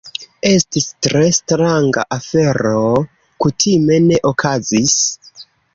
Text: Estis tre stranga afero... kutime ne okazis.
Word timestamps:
Estis 0.51 0.87
tre 1.07 1.21
stranga 1.39 2.07
afero... 2.17 2.83
kutime 3.45 4.03
ne 4.09 4.23
okazis. 4.33 4.99